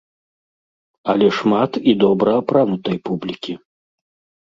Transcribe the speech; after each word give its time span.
Але 1.13 1.27
шмат 1.41 1.71
і 1.93 1.97
добра 2.07 2.31
апранутай 2.41 2.97
публікі. 3.11 3.53